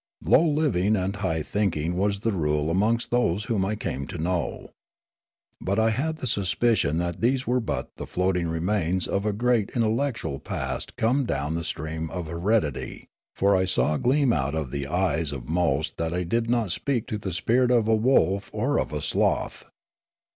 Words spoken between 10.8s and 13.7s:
come down the stream of heredity, for I